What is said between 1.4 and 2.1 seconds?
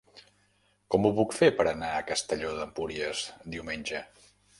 per anar a